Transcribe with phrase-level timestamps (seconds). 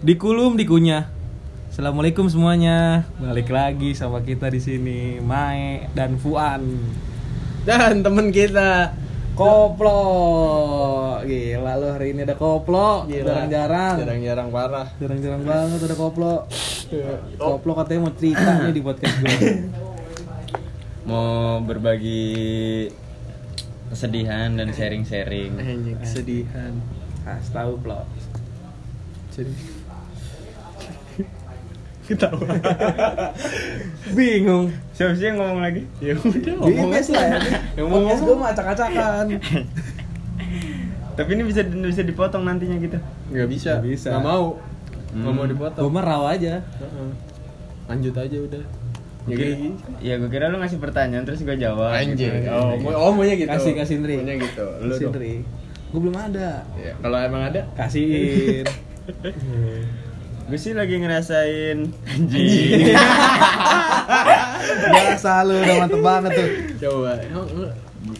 [0.00, 1.12] Dikulum dikunyah.
[1.68, 3.04] Assalamualaikum semuanya.
[3.20, 6.64] Balik lagi sama kita di sini, Mae dan Fuan.
[7.68, 8.96] Dan temen kita
[9.36, 10.00] Koplo
[11.20, 14.88] Gila lu hari ini ada Koplo Jarang-jarang Jarang-jarang parah.
[14.96, 16.48] Jarang-jarang banget ada Koplo
[17.36, 19.36] Koplo katanya mau cerita nih di podcast gue
[21.04, 22.88] Mau berbagi
[23.92, 25.60] kesedihan dan sharing-sharing.
[25.60, 26.72] Anjing kesedihan
[27.28, 28.08] Kas tahu Plo.
[29.36, 29.79] Jadi
[32.10, 32.42] Ketawa
[34.18, 34.74] Bingung.
[34.90, 35.86] Siapa sih yang ngomong lagi?
[36.02, 37.38] Ya udah ngomong Bebas lah ya.
[37.78, 39.24] Ngomong Podcast gue mah acak-acakan
[41.16, 42.98] Tapi ini bisa bisa dipotong nantinya gitu.
[43.30, 44.08] Gak bisa Nggak bisa.
[44.12, 44.58] Gak mau
[45.10, 45.26] Hmm.
[45.26, 46.62] Gak mau dipotong Gue mah raw aja.
[46.62, 47.10] Heeh.
[47.86, 48.62] Lanjut aja udah
[49.28, 49.76] Ya gini.
[50.00, 51.92] ya gue kira lu ngasih pertanyaan terus gue jawab.
[51.92, 52.16] Anjing.
[52.16, 52.48] gitu.
[52.48, 53.50] Oh, mau oh maunya gitu.
[53.50, 54.16] Kasih kasih Indri.
[54.16, 54.64] Maunya gitu.
[54.80, 55.12] Lu Kasih dong.
[55.12, 55.34] Indri.
[55.90, 56.62] Gue belum ada.
[56.74, 58.64] Ya, kalau emang ada Kasihin.
[60.50, 62.90] Gue sih lagi ngerasain anjing.
[64.90, 66.48] Biasa lu udah mantep banget tuh.
[66.80, 67.12] coba.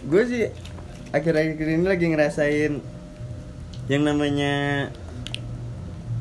[0.06, 0.42] Gue sih
[1.10, 2.78] akhir-akhir ini lagi ngerasain
[3.90, 4.86] yang namanya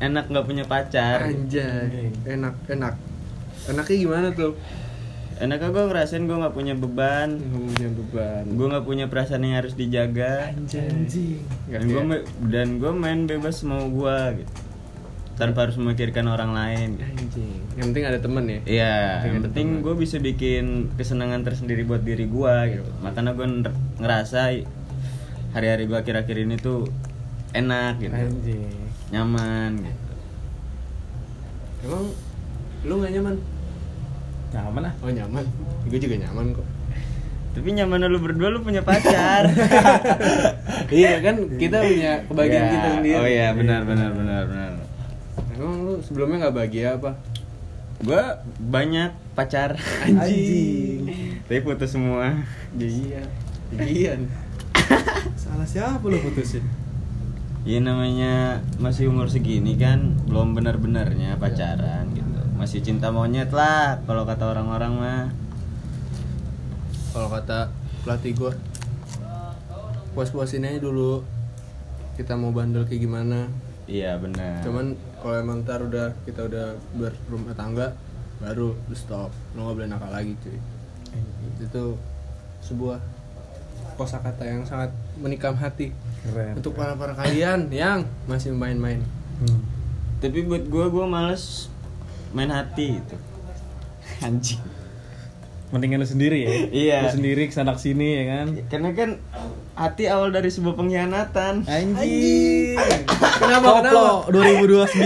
[0.00, 1.22] enak nggak punya pacar.
[1.22, 2.10] Anjay.
[2.26, 2.98] Enak, enak.
[3.70, 4.58] Enaknya gimana tuh?
[5.38, 8.44] Enaknya gue ngerasain gue nggak punya beban, Nggak punya beban.
[8.50, 11.40] gue nggak punya perasaan yang harus dijaga, Anjing.
[11.70, 12.02] Dan gue
[12.50, 14.52] dan gue main bebas mau gue gitu,
[15.40, 17.00] tanpa harus memikirkan orang lain.
[17.00, 17.08] gitu.
[17.16, 17.52] Anjing.
[17.80, 18.60] Yang penting ada temen ya.
[18.68, 22.84] Iya, yang penting gue bisa bikin kesenangan tersendiri buat diri gue gitu.
[23.00, 23.46] Makanya gue
[23.96, 24.52] ngerasa
[25.50, 26.84] hari-hari gue akhir-akhir ini tuh
[27.50, 28.68] enak gitu, Anjing.
[29.10, 29.72] nyaman.
[29.80, 30.12] Gitu.
[31.88, 32.04] Emang
[32.84, 33.34] lu nggak nyaman?
[34.52, 34.94] Nyaman ah.
[35.00, 35.44] Oh nyaman.
[35.88, 36.66] Gue juga nyaman kok.
[37.50, 39.50] Tapi nyaman lu berdua lu punya pacar.
[40.94, 43.16] iya kan kita punya kebahagiaan Ya, kita sendiri.
[43.18, 44.70] Oh iya benar benar benar benar.
[45.60, 47.20] Emang lu sebelumnya nggak bahagia apa?
[48.00, 48.22] Gue
[48.64, 49.76] banyak pacar.
[50.08, 51.04] Anjing.
[51.44, 52.32] Tapi putus semua.
[52.80, 53.20] Iya.
[53.76, 54.16] Iya.
[55.36, 56.64] Salah siapa lu putusin?
[57.68, 62.40] Iya namanya masih umur segini kan belum benar-benarnya pacaran gitu.
[62.56, 65.24] Masih cinta monyet lah kalau kata orang-orang mah.
[67.12, 67.68] Kalau kata
[68.00, 68.52] pelatih gue,
[70.16, 71.20] puas-puasin aja dulu.
[72.16, 73.52] Kita mau bandel kayak gimana?
[73.84, 74.64] Iya benar.
[74.64, 76.76] Cuman kalau emang ntar udah kita udah
[77.28, 77.92] berumah tangga,
[78.40, 79.30] baru lu stop.
[79.52, 80.58] Lu nggak boleh nakal lagi cuy.
[81.60, 82.00] Itu
[82.64, 82.98] sebuah
[84.00, 85.92] kosakata yang sangat menikam hati
[86.24, 86.56] Keren.
[86.56, 89.04] untuk para para kalian yang masih main-main.
[89.44, 89.60] Hmm.
[90.24, 91.68] Tapi buat gue gue males
[92.32, 93.16] main hati itu.
[94.26, 94.79] Anjing.
[95.70, 96.50] Mendingan lu sendiri ya.
[96.70, 96.98] Iya.
[97.06, 98.46] Lu sendiri ke sana sini ya kan.
[98.66, 99.10] Karena kan
[99.78, 101.62] hati awal dari sebuah pengkhianatan.
[101.62, 102.74] Anjing.
[103.40, 104.98] Kenapa, Koplo 2029.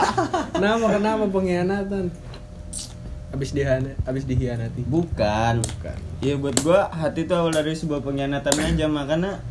[0.56, 2.04] Kenapa kenapa pengkhianatan?
[3.34, 4.80] Abis dihianati, abis dihianati.
[4.88, 5.60] Bukan.
[5.60, 5.96] Bukan.
[6.24, 9.44] Iya buat gua hati itu awal dari sebuah pengkhianatan aja makanya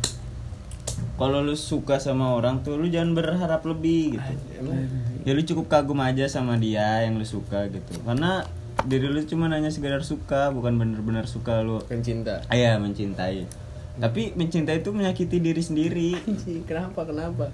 [1.16, 4.32] kalau lu suka sama orang tuh lu jangan berharap lebih gitu.
[5.22, 8.02] Ya lu cukup kagum aja sama dia yang lu suka gitu.
[8.02, 8.42] Karena
[8.86, 11.82] diri lu cuma hanya sekedar suka, bukan bener-bener suka lu.
[11.82, 12.40] Bukan cinta.
[12.48, 13.44] Ayah mencintai.
[13.96, 16.10] Tapi mencintai itu menyakiti diri sendiri.
[16.68, 17.50] Kenapa kenapa?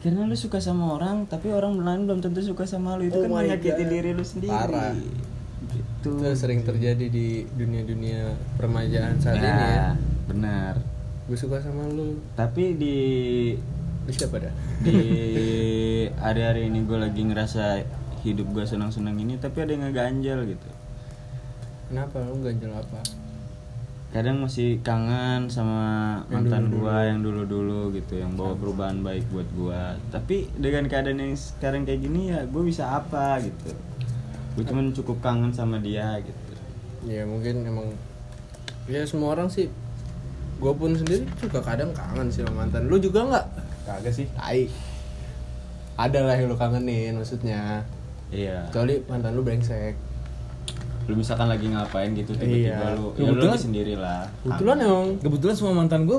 [0.00, 3.06] Karena lu suka sama orang, tapi orang lain belum tentu suka sama lu.
[3.06, 3.90] Itu Oh kan menyakiti God.
[3.90, 4.54] diri lu sendiri.
[4.54, 4.94] Parah.
[4.94, 6.06] Gitu.
[6.06, 9.98] Itu sering terjadi di dunia-dunia permajaan saat ini ya.
[10.26, 10.74] Benar.
[11.26, 12.22] Gue suka sama lu.
[12.34, 12.96] Tapi di
[14.06, 14.54] Lu siapa dah?
[14.86, 14.94] di
[16.24, 17.82] hari-hari ini gue lagi ngerasa
[18.32, 20.68] hidup gue senang-senang ini tapi ada yang ngeganjel gitu
[21.86, 22.98] Kenapa lu ganjel apa?
[24.10, 29.44] kadang masih kangen sama Yang mantan gue yang dulu-dulu gitu yang bawa perubahan baik buat
[29.52, 33.76] gue tapi dengan keadaan yang sekarang kayak gini ya gue bisa apa gitu
[34.56, 36.46] gue cuman cukup kangen sama dia gitu
[37.06, 37.94] Ya mungkin emang
[38.90, 39.70] ya semua orang sih.
[40.58, 42.90] Gue pun sendiri juga kadang kangen sih sama mantan.
[42.90, 43.46] Lu juga nggak?
[43.86, 44.26] Kagak sih.
[44.34, 44.66] Tai.
[45.96, 47.86] Ada lah yang lu kangenin maksudnya.
[48.28, 49.94] Iya Kecuali mantan lu brengsek.
[51.06, 52.94] lu misalkan lagi ngapain gitu tiba-tiba Iya.
[52.94, 56.18] lu ya lu Kebetulan- lagi sendiri lah Kebetulan emang Kebetulan semua mantan gue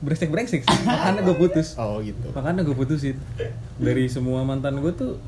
[0.00, 0.78] brengsek-brengsek sih.
[0.82, 1.76] Makanya gue putus.
[1.76, 2.32] Oh gitu.
[2.32, 3.20] Makanya gue putusin.
[3.76, 5.20] Dari semua mantan gue tuh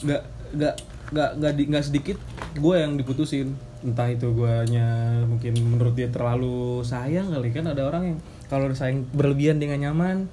[0.00, 0.74] nggak nggak
[1.10, 2.16] nggak nggak di- nggak sedikit
[2.54, 3.52] gue yang diputusin.
[3.80, 4.88] Entah itu guanya
[5.22, 10.24] mungkin menurut dia terlalu sayang kali kan ada orang yang kalau sayang berlebihan dengan nyaman,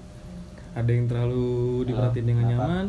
[0.72, 2.86] ada yang terlalu diperhatiin dengan nyaman.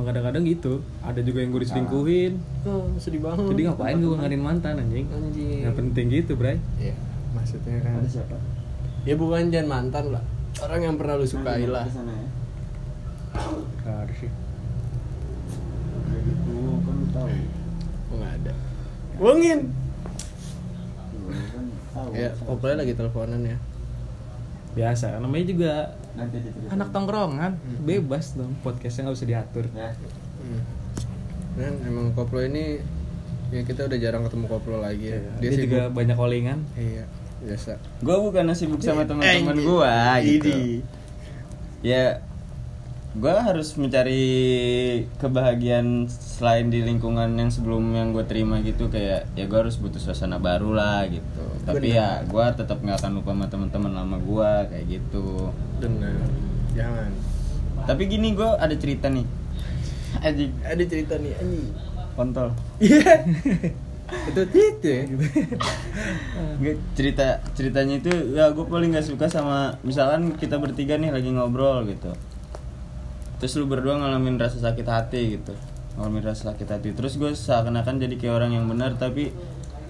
[0.00, 0.80] Emang kadang-kadang gitu.
[1.04, 2.32] Ada juga yang gue diselingkuhin.
[2.64, 3.52] Oh, sedih banget.
[3.52, 5.04] Jadi ngapain gue ngarin mantan anjing?
[5.12, 5.60] Anjing.
[5.60, 6.56] Nggak penting gitu, Bray.
[6.80, 6.96] Iya,
[7.36, 8.00] maksudnya kan.
[8.00, 8.40] ada siapa
[9.04, 10.24] Ya bukan jangan mantan lah.
[10.64, 11.84] Orang yang pernah lu sukai lah.
[11.84, 12.28] Ke sana ya.
[13.84, 14.32] Gak ada sih.
[16.08, 17.28] Kayak gitu kan lu tahu
[18.08, 18.52] Oh nggak ada.
[21.92, 23.60] Tahu Ya, koplo lagi teleponan ya.
[24.72, 26.68] Biasa, namanya juga nanti aja cerita.
[26.70, 28.52] anak tongkrongan, bebas dong.
[28.60, 29.64] Podcastnya nggak usah diatur.
[29.70, 29.90] ya
[30.40, 30.62] Hmm.
[31.54, 32.80] Dan emang koplo ini
[33.50, 35.20] ya kita udah jarang ketemu koplo lagi ya.
[35.38, 35.94] Dia, juga sibuk.
[35.94, 36.58] banyak callingan.
[36.74, 37.04] Iya,
[37.40, 37.72] biasa.
[38.00, 39.66] gue bukan sibuk sama teman-teman Anjing.
[39.66, 40.64] gue gitu Ini.
[41.82, 42.04] ya
[43.10, 44.22] gue harus mencari
[45.18, 49.98] kebahagiaan selain di lingkungan yang sebelum yang gue terima gitu kayak ya gue harus butuh
[49.98, 54.50] suasana baru lah gitu tapi ya gue tetap nggak akan lupa sama teman-teman lama gue
[54.70, 55.50] kayak gitu
[55.82, 56.22] Benar.
[56.70, 57.10] Jangan.
[57.82, 59.26] tapi gini gue ada cerita nih
[60.26, 61.66] Anjing, Ada cerita nih anjing.
[62.14, 62.48] kontol
[62.78, 63.14] Iya.
[64.10, 65.06] Itu itu ya.
[66.58, 71.30] Nggak, cerita ceritanya itu ya gue paling nggak suka sama misalkan kita bertiga nih lagi
[71.30, 72.10] ngobrol gitu
[73.40, 75.56] terus lu berdua ngalamin rasa sakit hati gitu
[75.96, 79.32] ngalamin rasa sakit hati terus gue seakan-akan jadi kayak orang yang benar tapi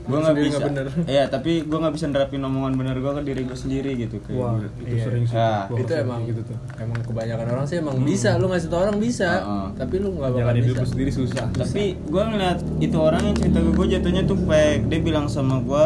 [0.00, 0.87] gue nggak bisa bener.
[1.12, 4.38] iya tapi gue nggak bisa nerapin omongan bener gue ke diri gue sendiri gitu kayak
[4.38, 4.67] Wah, gitu.
[4.81, 5.05] itu Iya.
[5.05, 5.37] sering sih.
[5.37, 6.56] Ah, Gua itu emang gitu tuh.
[6.75, 9.67] Emang kebanyakan orang sih emang bisa, lu ngasih tau orang bisa, Heeh.
[9.76, 10.82] tapi lu nggak bakal Jalanin bisa.
[10.85, 11.46] sendiri susah.
[11.53, 15.61] tapi gue ngeliat itu orang yang cerita ke gue jatuhnya tuh fake dia bilang sama
[15.61, 15.85] gue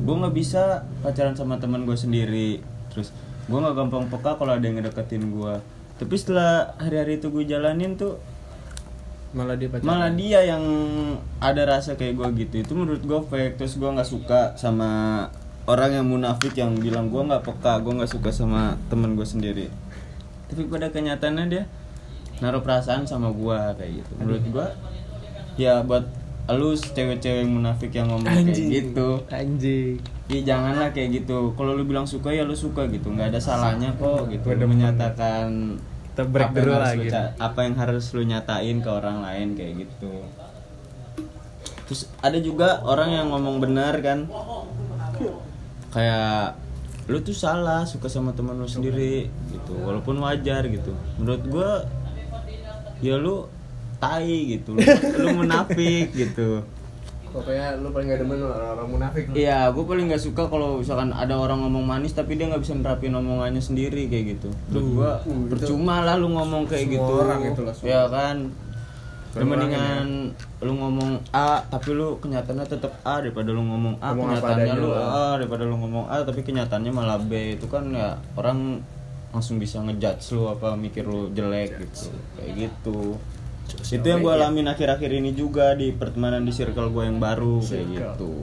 [0.00, 0.62] gue nggak bisa
[1.00, 3.08] pacaran sama teman gue sendiri terus
[3.44, 5.54] gue nggak gampang peka kalau ada yang ngedeketin gue
[6.00, 8.16] tapi setelah hari-hari itu gue jalanin tuh
[9.30, 9.86] Malah dia pacaran.
[9.86, 10.64] malah dia yang
[11.38, 12.66] ada rasa kayak gue gitu.
[12.66, 13.62] Itu menurut gue fake.
[13.62, 14.90] Terus gue nggak suka sama
[15.70, 19.70] orang yang munafik yang bilang gue nggak peka gue nggak suka sama temen gue sendiri.
[20.50, 21.62] Tapi pada kenyataannya dia
[22.42, 24.12] naruh perasaan sama gue kayak gitu.
[24.18, 24.66] Menurut gue
[25.62, 26.10] ya buat
[26.50, 29.22] lu cewek-cewek munafik yang ngomong kayak gitu.
[29.30, 30.02] Anjing.
[30.26, 31.54] ya janganlah kayak gitu.
[31.54, 33.14] Kalau lu bilang suka ya lu suka gitu.
[33.14, 34.90] Nggak ada salahnya kok gitu Bener-bener.
[34.90, 35.78] menyatakan
[36.20, 37.22] Kita break apa yang dulu lu gitu.
[37.40, 40.14] apa yang harus lu nyatain ke orang lain kayak gitu.
[41.88, 44.28] Terus ada juga orang yang ngomong benar kan.
[45.90, 46.60] Kayak
[47.10, 49.74] lu tuh salah suka sama teman lu sendiri gitu.
[49.80, 50.92] Walaupun wajar gitu.
[51.16, 51.70] Menurut gua
[53.00, 53.48] ya lu
[53.96, 54.76] tai gitu.
[54.76, 54.84] Lu,
[55.24, 56.62] lu munafik gitu
[57.30, 59.32] Pokoknya lu paling gak demen orang-orang munafik lu.
[59.38, 62.74] Iya, gue paling nggak suka kalau misalkan ada orang ngomong manis tapi dia nggak bisa
[62.74, 64.50] nerapin omongannya sendiri kayak gitu.
[64.70, 67.12] Menurut gue uh, percuma lah lu ngomong kayak semua gitu.
[67.22, 68.36] orang itu lah, semua Ya kan.
[69.30, 74.26] Semua Mendingan lu ngomong A tapi lu kenyataannya tetap A daripada lu ngomong A Ngomong
[74.34, 74.90] kenyataannya lu.
[74.90, 78.82] A daripada lu ngomong A tapi kenyataannya malah B itu kan ya orang
[79.30, 83.14] langsung bisa ngejudge lu apa mikir lu jelek gitu kayak gitu
[83.78, 87.86] itu yang gue alamin akhir-akhir ini juga di pertemanan di circle gue yang baru kayak
[87.86, 87.94] Circle.
[87.94, 88.34] gitu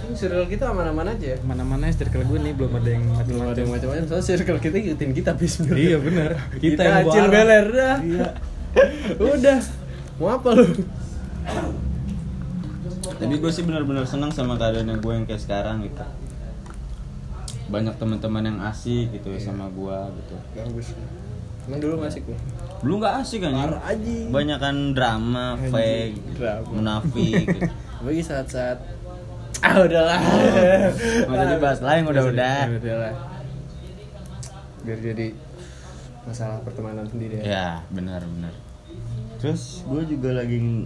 [0.00, 1.36] Ini circle kita aman-aman aja.
[1.44, 4.04] Mana-mana circle gue nih belum ada yang Belum ada yang macam-macam.
[4.08, 6.30] Soalnya circle kita ikutin kita bis Iya benar.
[6.56, 7.96] Kita, yang acil beler dah.
[8.00, 8.28] Iya.
[9.36, 9.60] Udah.
[10.16, 10.66] Mau apa lu?
[13.20, 16.00] tapi gue sih benar-benar senang sama keadaan yang gue yang kayak sekarang gitu
[17.68, 20.96] banyak teman-teman yang asik gitu ya sama gue gitu Bagus.
[21.70, 22.38] Emang dulu masih gue.
[22.80, 24.14] Dulu nggak asik kan ya Parah aja.
[24.26, 26.68] banyak kan drama Anjing, fake drama.
[26.70, 27.68] munafik gitu.
[28.04, 28.78] Bagi saat-saat
[29.58, 30.16] Ah udahlah.
[31.28, 32.60] Nggak usah dibahas lah yang udah-udah.
[32.72, 33.12] Udahlah.
[34.80, 35.26] Biar jadi
[36.22, 37.44] masalah pertemanan sendiri ya.
[37.44, 38.52] ya benar benar
[39.36, 40.84] terus gue juga lagi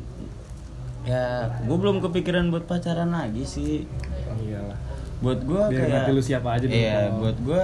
[1.05, 1.27] ya
[1.61, 3.83] gue belum kepikiran buat pacaran lagi sih
[4.25, 4.79] Oh, iyalah.
[5.21, 7.63] buat gue Biar kayak ngerti lu siapa aja iya buat gue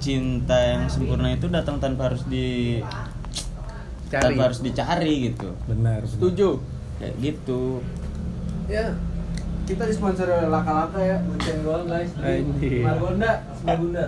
[0.00, 2.80] cinta yang sempurna itu datang tanpa harus di
[4.08, 4.22] Cari.
[4.24, 6.02] tanpa harus dicari gitu Benar.
[6.02, 6.08] benar.
[6.08, 6.58] Setuju.
[6.96, 7.84] kayak gitu
[8.66, 8.94] Ya.
[9.66, 12.10] Kita disponsori oleh Laka-Laka ya, Bunceng Gol guys.
[12.80, 14.06] Margonda, Margonda.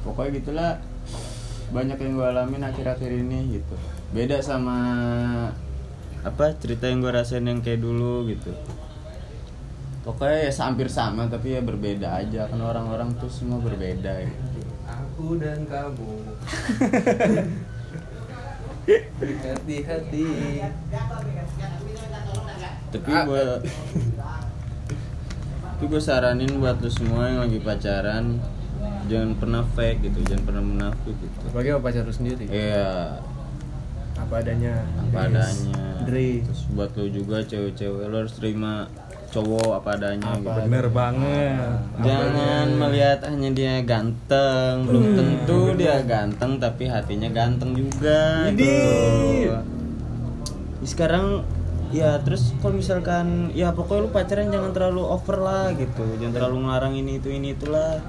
[0.00, 0.70] pokoknya gitulah
[1.68, 3.74] banyak yang gue alamin akhir-akhir ini gitu
[4.10, 4.76] beda sama
[6.24, 8.56] apa cerita yang gue rasain yang kayak dulu gitu
[10.08, 14.64] pokoknya ya hampir sama tapi ya berbeda aja kan orang-orang tuh semua berbeda gitu.
[14.88, 16.24] Aku dan kamu.
[18.88, 20.24] Hati-hati.
[22.88, 23.42] tapi gue
[25.68, 28.40] tapi gue saranin buat lu semua yang lagi pacaran
[29.06, 32.44] jangan pernah fake gitu jangan pernah munafik gitu Apalagi sama pacar lu sendiri.
[32.48, 33.20] iya
[34.16, 34.74] Apa adanya.
[34.98, 36.42] apa adanya Dre.
[36.42, 38.88] terus buat lu juga cewek-cewek lo harus terima
[39.28, 40.60] cowok apa adanya Apa gitu.
[40.68, 41.76] Bener banget.
[42.00, 44.88] jangan melihat hanya dia ganteng.
[44.88, 48.64] Belum tentu dia ganteng tapi hatinya ganteng juga Widih.
[48.64, 49.52] gitu.
[50.88, 51.44] Sekarang
[51.92, 56.04] ya terus kalau misalkan ya pokoknya lu pacaran jangan terlalu over lah gitu.
[56.16, 58.00] Jangan terlalu ngelarang ini itu ini itulah.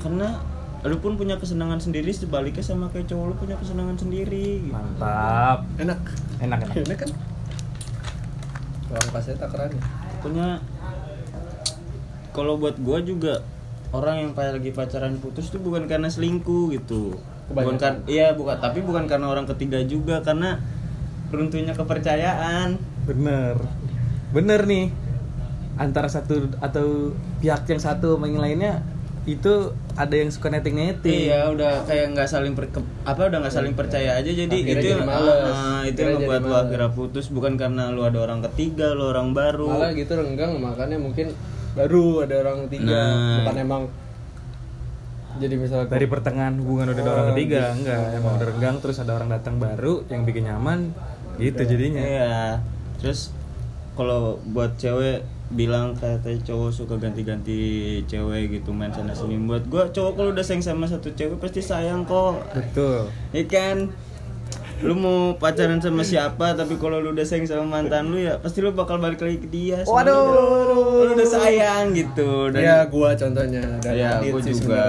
[0.00, 0.40] Karena
[0.82, 4.74] lu pun punya kesenangan sendiri sebaliknya sama kayak cowok lu punya kesenangan sendiri gitu.
[4.74, 5.62] mantap.
[5.78, 6.00] Enak.
[6.42, 6.76] Enak enak.
[6.88, 7.10] Enak kan?
[8.92, 10.62] Orang pasnya takarannya punya
[12.32, 13.44] kalau buat gua juga
[13.92, 17.20] orang yang kayak lagi pacaran putus tuh bukan karena selingkuh gitu.
[17.52, 18.08] Bukan kan Kebanyakan.
[18.08, 20.56] iya bukan tapi bukan karena orang ketiga juga karena
[21.28, 22.80] runtuhnya kepercayaan.
[23.04, 23.60] Bener.
[24.32, 24.88] Bener nih
[25.76, 28.80] antara satu atau pihak yang satu sama yang lainnya
[29.22, 29.52] itu
[29.94, 33.54] ada yang suka netting netting Iya udah kayak nggak saling per, ke- apa udah nggak
[33.54, 35.46] saling percaya aja jadi Akhirnya itu jadi males.
[35.48, 36.62] ah, itu yang membuat lu males.
[36.64, 40.98] akhirnya putus bukan karena lu ada orang ketiga lu orang baru malah gitu renggang makanya
[40.98, 41.30] mungkin
[41.72, 43.36] baru ada orang ketiga Nah.
[43.38, 43.82] bukan emang
[45.34, 47.76] jadi misalnya dari pertengahan hubungan udah ada orang Oh, ketiga gitu.
[47.78, 50.78] enggak emang udah renggang terus ada orang datang baru yang bikin nyaman
[51.38, 52.34] gitu jadinya Iya.
[52.98, 53.32] Terus
[53.92, 59.36] kalau buat cewek bilang kata cowok suka ganti-ganti cewek gitu main sana sini.
[59.44, 62.40] Buat gua cowok kalau udah sayang sama satu cewek pasti sayang kok.
[62.56, 63.12] Betul.
[63.36, 63.92] Ya kan?
[64.82, 68.64] Lu mau pacaran sama siapa tapi kalau lu udah sayang sama mantan lu ya pasti
[68.64, 69.84] lu bakal balik lagi ke dia.
[69.84, 70.24] Waduh.
[70.24, 72.48] lu, lu udah sayang gitu.
[72.50, 73.64] Dan ya gua contohnya.
[73.84, 74.84] Dan ya sih juga.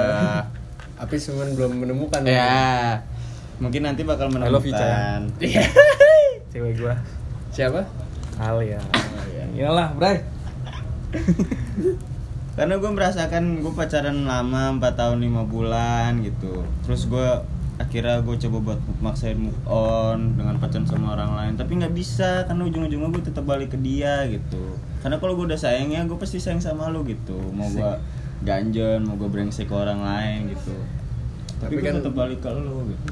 [0.98, 2.22] tapi cuman belum menemukan.
[2.24, 3.04] Ya
[3.60, 5.28] mungkin nanti bakal menemukan.
[6.52, 6.96] cewek gua.
[7.54, 7.86] Siapa?
[8.42, 8.82] Alia.
[8.82, 9.46] Oh, iya.
[9.54, 10.33] iyalah bray
[12.58, 16.62] karena gue merasakan gue pacaran lama 4 tahun 5 bulan gitu.
[16.86, 17.28] Terus gue
[17.74, 21.54] akhirnya gue coba buat maksain move on dengan pacaran sama orang lain.
[21.58, 24.78] Tapi nggak bisa karena ujung-ujungnya gue tetap balik ke dia gitu.
[25.02, 27.38] Karena kalau gue udah sayang ya gue pasti sayang sama lu gitu.
[27.52, 27.92] Mau gue
[28.46, 30.78] ganjen mau gue brengsek ke orang lain gitu.
[31.58, 33.12] Tapi, Tapi gue kan- tetap balik ke lu gitu.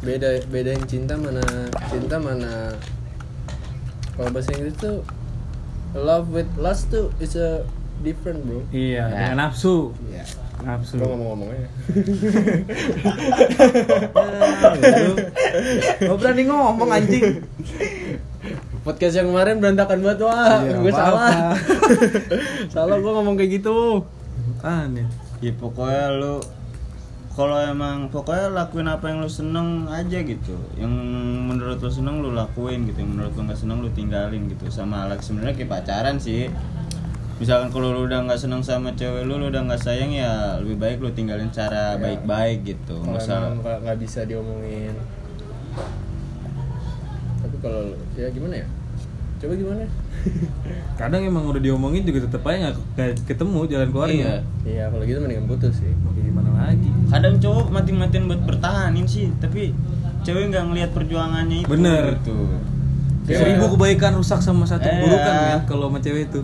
[0.00, 1.44] beda bedain cinta mana
[1.92, 2.72] cinta mana
[4.16, 5.04] kalau bahasa Inggris tuh
[5.92, 7.62] love with lust tuh is a
[8.00, 9.32] different bro iya Ya.
[9.32, 10.24] dengan nafsu Iya.
[10.60, 11.68] nafsu Gua ngomong-ngomong aja.
[16.00, 17.44] Gak berani ngomong anjing
[18.80, 21.52] Podcast yang kemarin berantakan banget wah, Iya, gue salah.
[22.74, 24.04] salah gue ngomong kayak gitu.
[24.56, 25.04] kan ya
[25.40, 26.34] ya pokoknya lu
[27.30, 30.90] kalau emang pokoknya lakuin apa yang lu seneng aja gitu yang
[31.46, 35.06] menurut lu seneng lu lakuin gitu yang menurut lu nggak seneng lu tinggalin gitu sama
[35.06, 36.50] Alex sebenarnya kayak pacaran sih
[37.38, 40.76] misalkan kalau lu udah nggak seneng sama cewek lu lu udah nggak sayang ya lebih
[40.76, 42.02] baik lu tinggalin cara Ya.
[42.02, 44.92] baik-baik gitu nggak nggak bisa diomongin.
[47.40, 48.66] Tapi kalau ya gimana ya?
[49.40, 49.84] Coba gimana?
[51.00, 52.76] kadang emang udah diomongin juga tetep aja nggak
[53.24, 54.36] ketemu jalan keluarnya Iya.
[54.62, 55.88] Iya, kalau gitu mendingan putus sih.
[55.96, 59.72] mau gimana lagi kadang cowok mati-matian buat bertahanin sih tapi
[60.20, 62.20] cewek nggak ngelihat perjuangannya itu Bener.
[62.20, 62.36] gitu
[63.26, 64.92] seribu kebaikan rusak sama satu Iya.
[64.94, 66.40] keburukan ya kalau sama cewek itu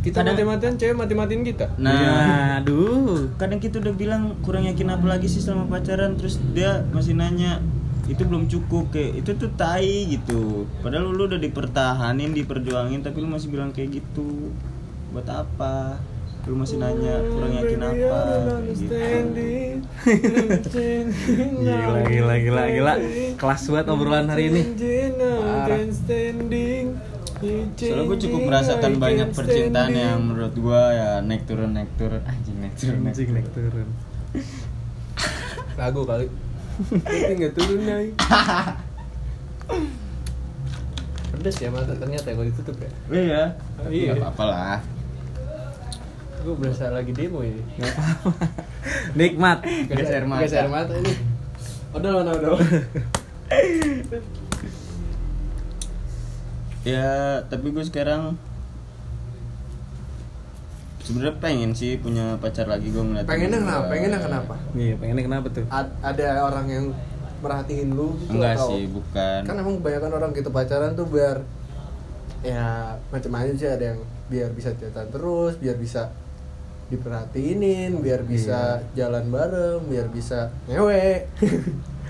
[0.00, 1.68] Kita Kadang- mati-matian, cewek mati-matiin kita.
[1.76, 2.16] nah Ya,
[2.56, 7.12] aduh kadang kita udah bilang kurang yakin apa lagi sih selama pacaran terus dia masih
[7.12, 7.60] nanya
[8.10, 10.66] itu belum cukup kayak itu tuh tai gitu.
[10.82, 14.50] Padahal lu udah dipertahanin diperjuangin tapi lu masih bilang kayak gitu.
[15.14, 16.02] Buat apa?
[16.50, 18.18] Lu masih nanya kurang yakin apa?
[18.66, 18.90] Gitu.
[21.62, 22.94] gila gila gila gila.
[23.38, 24.62] Kelas banget obrolan hari ini.
[27.78, 32.26] Soalnya gue cukup merasakan banyak percintaan yang menurut gue ya naik turun naik turun.
[32.26, 33.88] Anjing naik turun naik turun.
[35.80, 36.49] Lagu kali.
[36.80, 38.12] Tapi nggak turun naik.
[41.30, 42.90] Pedes ya mata ternyata kalau ditutup ya.
[43.08, 43.42] iya
[43.88, 44.12] Iya.
[44.12, 44.78] Nggak apa-apa lah
[46.40, 47.60] Gue berasa lagi demo ini.
[49.12, 49.60] nikmat
[49.92, 50.40] Geser mata.
[50.40, 51.12] Geser mata ini.
[51.92, 52.56] Udah mana udah.
[56.88, 58.40] ya tapi gue sekarang
[61.10, 63.84] sebenarnya pengen sih punya pacar lagi gue ngeliat Pengennya kenapa?
[63.90, 64.54] Pengennya kenapa?
[64.72, 65.64] iya pengennya kenapa tuh?
[65.66, 66.84] Ad- ada orang yang
[67.40, 69.40] merhatiin lu gitu enggak atau- sih bukan.
[69.42, 71.42] Kan emang kebanyakan orang gitu pacaran tuh biar
[72.40, 73.98] ya macam-macam sih ada yang
[74.30, 76.08] biar bisa chatan terus biar bisa
[76.88, 81.26] diperhatiin biar bisa jalan bareng biar bisa ngewe.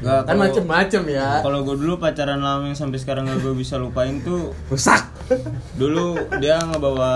[0.00, 1.44] Nggak, kan macem-macem ya.
[1.44, 5.12] kalau gue dulu pacaran lama yang sampai sekarang gak gue bisa lupain tuh rusak.
[5.76, 7.12] Dulu dia ngebawa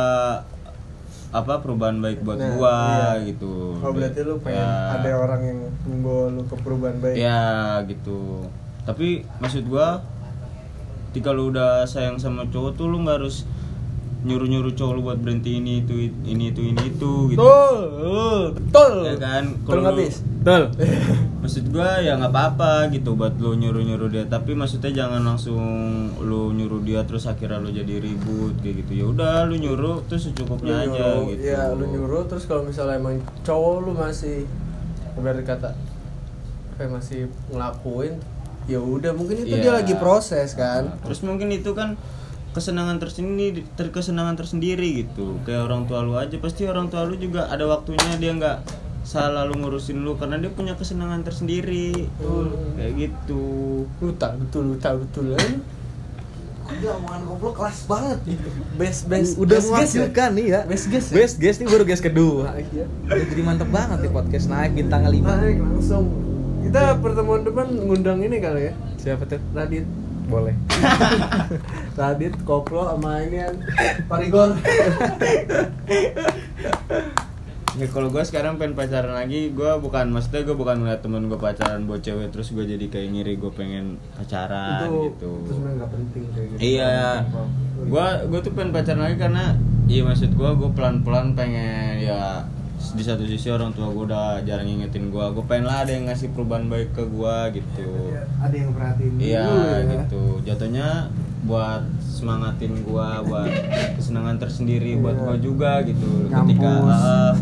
[1.35, 2.77] apa perubahan baik buat Nah, gua
[3.19, 3.27] iya.
[3.27, 4.95] gitu oh berarti lu pengen Ya.
[4.95, 7.43] ada orang yang membawa lu ke perubahan baik ya
[7.85, 8.47] gitu
[8.87, 9.99] tapi maksud gua
[11.11, 13.43] ketika lu udah sayang sama cowok tuh lu nggak harus
[14.25, 17.39] nyuruh nyuruh cowok lu buat berhenti ini itu ini itu ini itu gitu.
[17.45, 17.77] Betul
[18.57, 18.93] betul.
[19.05, 19.45] Ya kan?
[19.61, 19.93] Betul kalau
[20.45, 20.63] betul.
[21.45, 24.25] Maksud gua ya nggak apa-apa gitu buat lu nyuruh nyuruh dia.
[24.25, 25.61] Tapi maksudnya jangan langsung
[26.25, 28.93] lu nyuruh dia terus akhirnya lu jadi ribut kayak gitu.
[28.97, 31.45] Ya udah lu nyuruh terus lu secukupnya aja nyuruh gitu.
[31.45, 34.49] ya lu nyuruh terus kalau misalnya emang cowok lu masih
[35.15, 35.71] berarti kata
[36.75, 38.19] kayak masih ngelakuin
[38.67, 39.63] ya udah mungkin itu Iya.
[39.63, 40.97] dia lagi proses kan.
[41.05, 42.01] Terus mungkin itu kan
[42.55, 45.43] kesenangan tersendiri terkesenangan tersendiri gitu.
[45.43, 48.59] Kayak orang tua lu aja pasti orang tua lu juga ada waktunya dia nggak
[49.05, 52.07] selalu ngurusin lu karena dia punya kesenangan tersendiri.
[52.79, 53.45] Kayak gitu.
[53.99, 55.55] Betul betul betul betul eh.
[56.65, 58.19] Gila omongan goblok kelas banget?
[58.81, 60.09] Best best udah best guess ya?
[60.09, 61.15] menghasilkan nih ya Best guess ya?
[61.21, 62.49] best guess nih baru guess kedua.
[62.49, 62.87] Nah, iya.
[62.89, 65.43] udah jadi mantep banget nih podcast naik bintang lima.
[65.43, 66.07] Naik langsung.
[66.65, 68.75] Kita pertemuan depan ngundang ini kali ya.
[68.97, 69.43] Siapa tuh?
[69.53, 69.85] Radit
[70.27, 70.55] boleh.
[71.99, 73.55] Radit Koplo sama ini kan
[74.11, 74.57] Parigor.
[77.75, 81.35] Ya kalau gue sekarang pengen pacaran lagi gue bukan maksudnya gue bukan ngeliat temen gue
[81.35, 85.33] pacaran buat cewek terus gue jadi kayak ngiri gue pengen pacaran itu gitu.
[85.43, 86.59] itu sebenarnya nggak penting kayak gitu.
[86.63, 86.95] Iya,
[87.91, 89.45] gua gua tuh pengen pacaran lagi karena
[89.91, 92.47] iya maksud gua gua pelan-pelan pengen ya
[92.91, 96.05] di satu sisi orang tua gua udah jarang ngingetin gua, gua pengen lah ada yang
[96.05, 98.13] ngasih perubahan baik ke gua gitu.
[98.37, 99.89] ada yang perhatiin Iya ya.
[99.97, 100.23] gitu.
[100.43, 101.09] Jatuhnya
[101.43, 103.49] buat semangatin gua buat
[103.95, 106.29] kesenangan tersendiri buat gua juga gitu.
[106.29, 107.33] Ketika ah,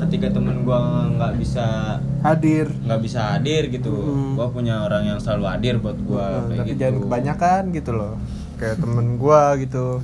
[0.00, 4.34] ketika temen gua nggak bisa hadir nggak bisa hadir gitu, Hmm.
[4.34, 6.78] gua punya orang yang selalu hadir buat gua Nah, kayak tapi gitu.
[6.78, 8.14] jangan kebanyakan gitu loh
[8.54, 9.98] kayak temen gua gitu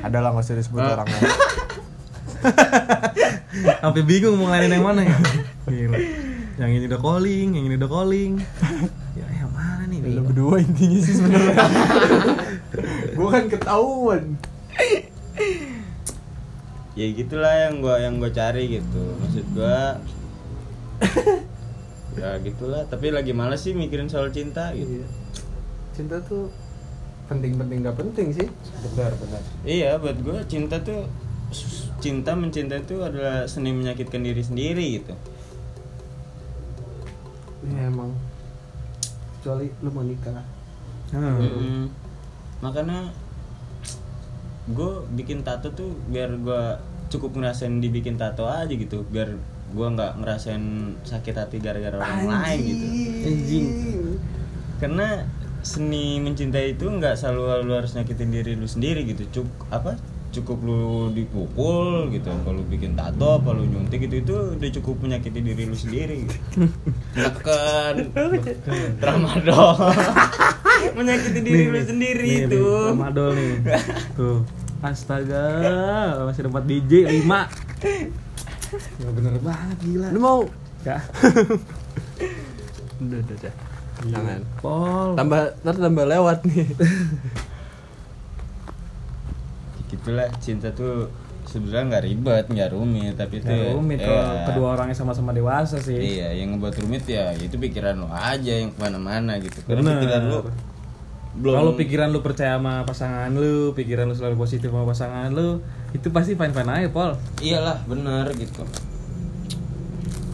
[0.00, 1.20] adalah nggak usah disebut orangnya
[3.62, 5.16] sampai bingung mau ngelain yang mana ya.
[5.70, 5.98] Gila.
[6.54, 8.32] yang ini udah calling yang ini udah calling.
[9.14, 11.54] Ya yang mana nih Lu berdua intinya sih sebenarnya.
[13.18, 14.22] Gua kan ketahuan.
[16.94, 19.02] Ya gitulah yang gua yang gua cari gitu.
[19.22, 19.98] Maksud gua
[22.18, 22.86] ya gitulah.
[22.86, 25.02] Tapi lagi males sih mikirin soal cinta gitu.
[25.02, 25.08] Iya.
[25.94, 26.50] cinta tuh
[27.30, 28.46] penting-penting nggak penting sih.
[28.82, 31.06] Benar benar iya buat gua cinta tuh
[32.04, 35.16] cinta mencinta itu adalah seni menyakitkan diri sendiri gitu.
[37.64, 38.12] Iya emang.
[39.40, 40.44] Kecuali lu mau nikah.
[41.14, 41.38] Hmm.
[41.40, 41.82] Mm-mm.
[42.58, 43.12] makanya
[44.72, 46.80] gue bikin tato tuh biar gua
[47.12, 49.36] cukup ngerasain dibikin tato aja gitu biar
[49.76, 52.86] gua nggak ngerasain sakit hati gara-gara orang lain gitu.
[53.30, 53.66] Anjing.
[54.80, 55.28] karena
[55.60, 59.22] seni mencintai itu nggak selalu lu harus nyakitin diri lu sendiri gitu.
[59.30, 60.00] Cuk apa
[60.34, 65.38] cukup lu dipukul gitu kalau bikin tato apa lu nyuntik gitu itu udah cukup menyakiti
[65.38, 66.26] diri lu sendiri.
[67.14, 68.10] Tekan
[68.98, 69.78] tramadol
[70.98, 72.64] menyakiti diri lu sendiri nih, itu.
[72.66, 73.54] Nih, Ramadol nih.
[74.18, 74.42] Tuh.
[74.84, 75.46] Astaga
[76.28, 76.92] masih dapat DJ
[77.24, 77.24] 5
[78.74, 80.08] ya bener banget gila.
[80.10, 80.40] Lu mau?
[80.82, 80.98] Ya.
[82.98, 83.54] Udah udah udah.
[84.04, 85.08] Jangan Pol.
[85.14, 86.66] Tambah ntar tambah lewat nih
[89.94, 91.06] gitulah cinta tuh
[91.44, 95.76] sebenarnya nggak ribet nggak rumit tapi itu Ya, rumit ya, kalau kedua orangnya sama-sama dewasa
[95.78, 99.80] sih iya yang ngebuat rumit ya itu pikiran lo aja yang ke mana-mana gitu karena
[99.80, 99.94] Bener.
[99.98, 100.38] pikiran lo
[101.34, 105.58] belum Kalau pikiran lu percaya sama pasangan lu, pikiran lu selalu positif sama pasangan lu,
[105.90, 107.10] itu pasti fine fine aja, Pol.
[107.42, 108.62] iyalah bener gitu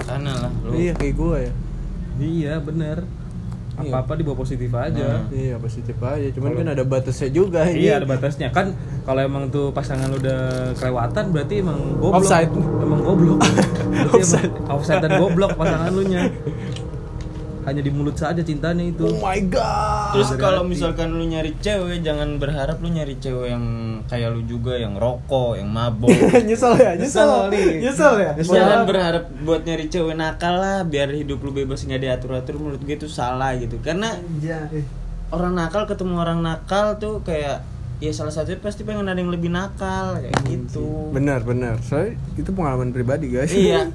[0.00, 1.52] sana lah lu iya kayak gue ya
[2.20, 3.00] Iya, bener.
[3.80, 3.90] Iya.
[3.92, 5.06] Apa-apa dibawa positif aja.
[5.20, 5.24] Nah.
[5.32, 8.48] iya positif aja cuman kan ada batasnya juga ini Iya, ada batasnya.
[8.52, 12.20] Kan kalau emang tuh pasangan lu udah kelewatan berarti emang goblok.
[12.22, 12.52] Offside.
[12.80, 13.40] Emang goblok.
[13.90, 14.52] Berarti Offside.
[14.54, 16.30] emang offside dan goblok pasangan lu nya.
[17.70, 19.06] Hanya di mulut saja cintanya itu.
[19.06, 20.10] oh my god.
[20.10, 23.64] Terus kalau misalkan lu nyari cewek jangan berharap lu nyari cewek yang
[24.10, 26.10] kayak lu juga yang rokok yang mabok.
[26.50, 27.46] Nyesel ya nyesel.
[27.46, 27.78] Nyesel nih.
[27.86, 28.30] nyesel ya?
[28.42, 32.96] Jangan berharap buat nyari cewek nakal lah biar hidup lu bebas nggak diatur-atur menurut gue
[32.98, 33.78] itu salah gitu.
[33.78, 34.82] Karena Anjay.
[35.30, 37.62] orang nakal ketemu orang nakal tuh kayak
[38.00, 41.14] ya salah satunya pasti pengen ada yang lebih nakal kayak gitu.
[41.14, 41.78] benar benar.
[41.86, 43.54] Soalnya itu pengalaman pribadi guys.
[43.54, 43.94] Iya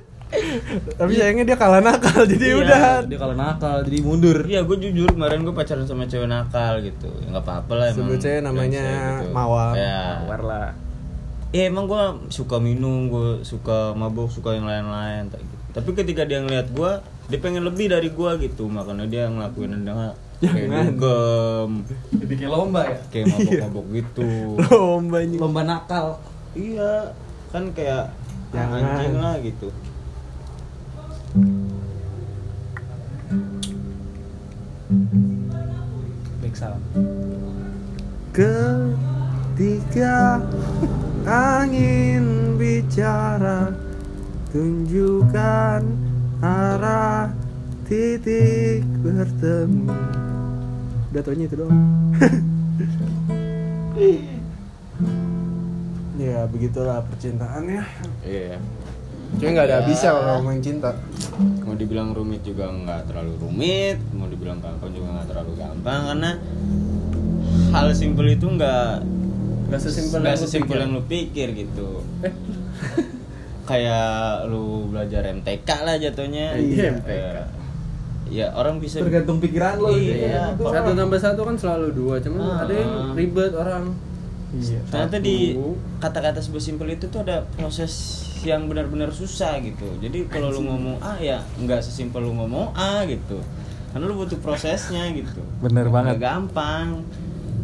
[0.92, 2.56] tapi sayangnya dia kalah nakal jadi Iya.
[2.56, 4.38] udah Dia kalau nakal jadi mundur.
[4.44, 7.98] iya gue jujur kemarin gue pacaran sama cewek nakal gitu ya nggak apa-apa lah emang
[8.06, 8.84] Sebut cewek namanya
[9.18, 9.26] gitu.
[9.32, 9.72] Mawar.
[9.74, 10.68] ya Mawar lah.
[11.50, 15.56] ya emang gue suka minum gue suka mabuk suka yang lain-lain tak gitu.
[15.72, 16.90] tapi ketika dia ngeliat gue
[17.26, 20.84] dia pengen lebih dari gue gitu makanya dia ngelakuin dengan kayak Jangan.
[20.88, 21.70] dugem
[22.16, 22.98] Jadi kayak lomba ya.
[23.08, 24.28] kayak mabok-mabok gitu
[24.72, 26.06] lombanya Lomba nakal.
[26.54, 27.10] iya
[27.50, 28.14] kan kayak
[28.50, 28.78] Jangan.
[28.80, 29.68] anjing lah gitu
[36.60, 36.84] Salam.
[38.36, 40.44] ketika
[41.24, 43.72] angin bicara
[44.52, 45.80] tunjukkan
[46.44, 47.32] arah
[47.88, 49.88] titik bertemu.
[51.08, 51.80] Udah taunya itu doang.
[56.20, 57.80] Ya begitulah percintaan ya
[58.20, 58.60] iya
[59.36, 60.90] cuma nggak ada habisnya kalau ngomongin cinta
[61.62, 66.30] mau dibilang rumit juga nggak terlalu rumit mau dibilang gampang juga nggak terlalu gampang karena
[67.70, 68.86] hal simpel itu nggak
[69.68, 70.82] nggak sesimpel nggak yang lu sesimpel pikir.
[70.82, 71.88] yang lu pikir gitu
[72.20, 72.34] eh
[73.70, 74.06] kayak
[74.46, 77.48] lu belajar MTK lah jatuhnya Iya, Kayak-
[78.26, 79.90] ya orang bisa Tergantung pikiran lo.
[79.90, 80.62] Iya, gitu.
[80.64, 82.62] satu tambah satu kan selalu dua cuman Ah.
[82.62, 83.94] ada yang ribet orang
[84.50, 84.82] Iya.
[84.86, 85.54] ternyata di
[85.98, 89.84] kata-kata sebuah simpel itu tuh ada proses yang benar-benar susah gitu.
[89.98, 93.38] Jadi kalau lu ngomong A ya nggak sesimpel lu ngomong A gitu.
[93.90, 95.42] Karena lu butuh prosesnya gitu.
[95.58, 96.14] Bener Nggak banget.
[96.18, 97.02] gampang.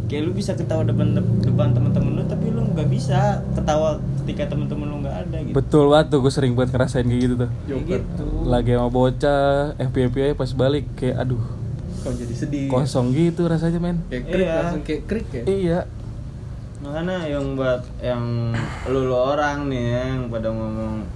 [0.06, 4.86] Kayak lu bisa ketawa depan depan teman-teman lu tapi lu nggak bisa ketawa ketika teman-teman
[4.86, 5.54] lu nggak ada gitu.
[5.54, 7.50] Betul banget tuh, gue sering banget ngerasain kayak gitu tuh.
[7.64, 8.24] Kayak gitu.
[8.44, 11.42] Lagi sama bocah, FPP pas balik kayak aduh.
[11.98, 13.98] Kok jadi sedih kosong gitu rasanya men.
[14.06, 14.54] Kayak krik Iya.
[14.56, 15.42] langsung kayak krik ya?
[15.44, 15.78] Iya
[16.84, 18.52] makanya yang buat yang
[18.90, 21.08] lu, lu orang nih ya, yang pada ngomong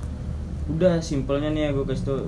[0.70, 2.18] udah simpelnya nih ya gue kasih tau.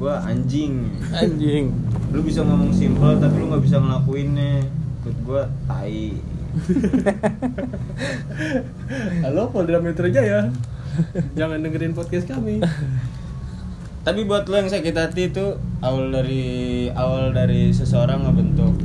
[0.00, 0.88] Gue anjing.
[1.12, 1.70] Anjing.
[2.10, 4.64] Lu bisa ngomong simpel tapi lu nggak bisa ngelakuinnya.
[5.04, 6.06] Menurut gue tai.
[9.26, 10.48] Halo Polda Metro Jaya.
[11.38, 12.64] Jangan dengerin podcast kami.
[14.04, 18.76] Tapi buat lo yang sakit hati itu awal dari awal dari seseorang ngebentuk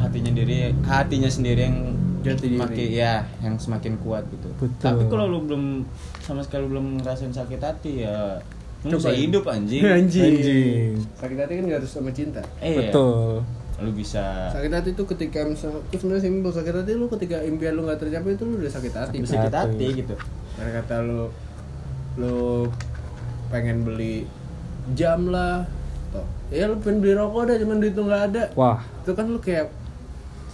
[0.00, 1.93] hatinya diri hatinya sendiri yang
[2.24, 2.58] Jati diri.
[2.58, 4.48] makin ya yang semakin kuat gitu.
[4.56, 4.80] Betul.
[4.80, 5.84] tapi kalau lu belum
[6.24, 8.40] sama sekali belum ngerasain sakit hati ya
[8.84, 9.82] lu bisa hidup anjing.
[9.96, 10.32] Anjing.
[10.40, 10.90] Anjing.
[11.16, 12.40] sakit hati kan nggak harus sama cinta.
[12.60, 13.40] Eh Betul.
[13.80, 14.52] Lu bisa.
[14.52, 18.00] Sakit hati itu ketika misal itu sebenarnya simpel sakit hati lu ketika impian lu nggak
[18.00, 19.16] tercapai itu lu udah sakit hati.
[19.24, 19.86] Bisa sakit hati.
[20.04, 20.14] Gitu.
[20.56, 21.22] Karena kata lu
[22.20, 22.68] lu
[23.48, 24.28] pengen beli
[24.92, 25.64] jam lah
[26.12, 26.28] toh.
[26.52, 28.44] Ya lu pengen beli rokok dah cuman duit lu nggak ada.
[28.52, 28.84] Wah.
[29.00, 29.72] Itu kan lu kayak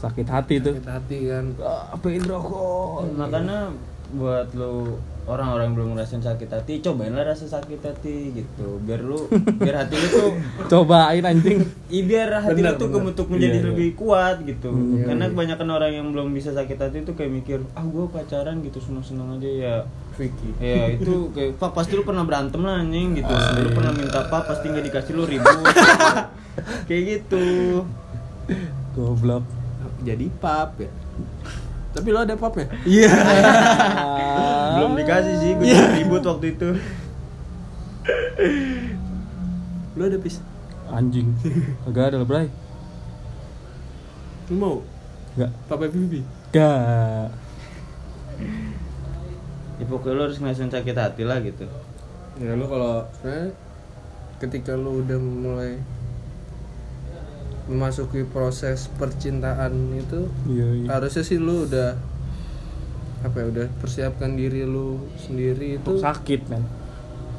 [0.00, 0.72] sakit hati tuh.
[0.74, 1.44] Sakit hati kan.
[1.60, 3.04] Ah, pengen rokok?
[3.14, 3.68] Makanya
[4.10, 4.98] buat lu
[5.30, 8.82] orang-orang yang belum ngerasain sakit hati cobainlah rasa sakit hati gitu.
[8.82, 9.30] Biar lu
[9.62, 10.30] biar hati lu tuh
[10.66, 11.62] Cobain anjing.
[11.86, 13.68] I biar hati Bener, lu tuh kebentuk menjadi Iya, iya.
[13.70, 14.74] lebih kuat gitu.
[14.74, 15.06] Hmm.
[15.06, 15.34] karena Iya, iya.
[15.36, 19.38] kebanyakan orang yang belum bisa sakit hati tuh kayak mikir ah gue pacaran gitu seneng-seneng
[19.38, 19.76] aja ya.
[20.18, 20.50] Vicky.
[20.58, 23.30] Ya itu kayak pak pasti lu pernah berantem lah anjing gitu.
[23.30, 23.76] Ah, lu iya.
[23.76, 25.54] pernah minta pak pasti nggak dikasih lu ribut.
[26.90, 27.46] Kayak gitu.
[28.98, 29.60] Goblok
[30.02, 30.90] jadi pap ya.
[31.90, 32.66] Tapi lo ada pap ya?
[32.86, 33.10] Iya.
[34.78, 35.82] Belum dikasih sih gue Iya.
[35.96, 36.68] ribut waktu itu.
[39.98, 40.38] Lo ada pis?
[40.90, 41.34] Anjing.
[41.84, 42.48] Agak ada lah bray.
[44.50, 44.76] Lu mau?
[45.38, 47.30] Gak papa pipi Gak
[49.80, 51.64] ya pokoknya lu harus ngerasain sakit hati lah gitu.
[52.36, 53.56] Ya lu kalau sebenarnya
[54.36, 55.80] ketika lu udah mulai
[57.70, 60.87] memasuki proses percintaan itu Iya iya.
[60.90, 61.94] harusnya sih lu udah
[63.20, 66.64] apa ya udah persiapkan diri lu sendiri itu Untuk sakit men.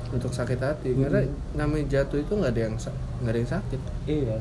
[0.10, 0.92] untuk sakit hati.
[0.94, 1.24] Karena
[1.56, 3.80] namanya jatuh itu nggak ada yang nggak ada yang sakit.
[4.06, 4.38] Iya.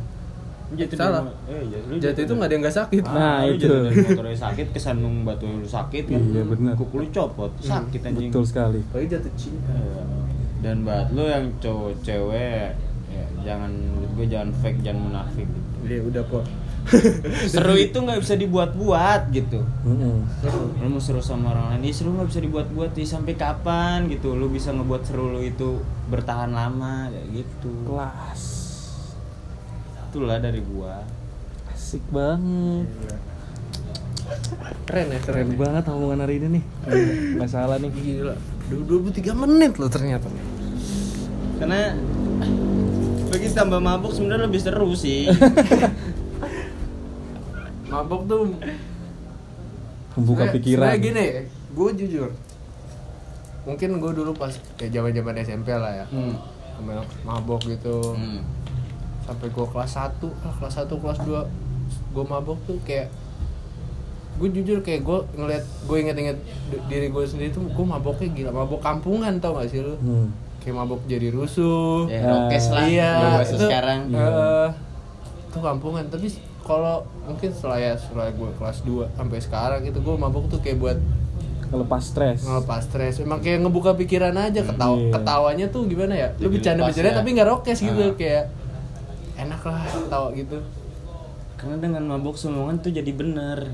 [0.73, 1.23] Jatuh Salah.
[1.25, 3.03] dari- eh, jatuh, lu jatuh itu nggak ada yang nggak sakit.
[3.05, 3.65] Nah, Ah, lu itu.
[3.65, 6.21] jatuh dari motornya sakit kesandung batu lu sakit kan?
[6.21, 6.73] Iya, bener.
[6.77, 7.51] kuku lu copot?
[7.57, 8.31] Sakit anjing.
[8.31, 8.79] Betul sekali.
[8.85, 9.73] Apalagi jatuh cinta.
[9.73, 10.03] Iya.
[10.61, 12.77] dan buat lu yang cowok cewek
[13.43, 15.71] jangan menurut gue jangan fake jangan munafik gitu.
[15.87, 16.45] dia udah kok
[17.53, 19.61] seru itu nggak bisa dibuat-buat gitu.
[19.85, 20.25] Mm-mm.
[20.81, 21.87] lu mau seru sama orang lain.
[21.87, 25.85] Ya seru nggak bisa dibuat-buat ya sampai kapan gitu lu bisa ngebuat seru lu itu
[26.09, 27.71] bertahan lama kayak gitu.
[27.85, 28.43] Kelas.
[30.09, 31.05] Itulah dari gua.
[31.69, 32.89] Asik banget.
[34.89, 35.59] Keren ya keren Keren ya.
[35.61, 36.65] banget omongan hari ini nih.
[37.39, 37.93] Gak salah nih.
[37.93, 38.35] Gila.
[38.73, 40.27] 23 menit loh ternyata.
[41.61, 41.93] Karena
[43.31, 45.31] bagi tambah mabuk sebenarnya lebih seru sih
[47.93, 48.51] mabok tuh
[50.19, 51.27] Membuka pikiran sebenarnya gini
[51.71, 52.29] gue jujur
[53.63, 56.35] mungkin gue dulu pas kayak zaman zaman SMP lah ya hmm.
[57.23, 58.43] mabok gitu Hmm.
[59.23, 63.13] sampai gue kelas 1 ah, kelas 1 kelas 2 gue mabok tuh kayak
[64.41, 66.39] gue jujur kayak gue ngeliat gue inget-inget
[66.73, 70.50] di- diri gue sendiri tuh gue maboknya gila mabok kampungan tau gak sih lu hmm.
[70.61, 72.05] Kayak mabok jadi rusuh.
[72.07, 74.01] Ya rokes lah iya itu, sekarang.
[74.09, 74.69] eh,
[75.47, 76.05] itu kampungan.
[76.07, 76.29] Tapi
[76.61, 80.79] kalau mungkin setelah ya setelah gue kelas 2 sampai sekarang itu gue mabok tuh kayak
[80.79, 80.99] buat
[81.67, 82.43] Ngelepas stres.
[82.43, 83.15] Ngelepas stres.
[83.19, 85.11] Emang kayak ngebuka pikiran aja ketawa Iya.
[85.13, 86.29] ketawanya tuh gimana ya?
[86.37, 87.17] Lu bercanda bercanda ya.
[87.17, 88.11] tapi nggak rokes gitu Ah.
[88.13, 88.45] kayak
[89.39, 90.59] enak lah ketawa gitu.
[91.55, 93.71] Karena dengan mabok semongan tuh jadi bener.